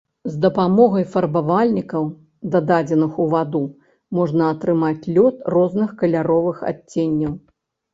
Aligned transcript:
З 0.35 0.37
дапамогай 0.43 1.05
фарбавальнікаў 1.15 2.07
дададзеных 2.57 3.11
у 3.23 3.29
ваду 3.37 3.63
можна 4.21 4.43
атрымаць 4.57 5.01
лёд 5.15 5.35
розных 5.59 5.97
каляровых 6.05 6.69
адценняў. 6.77 7.43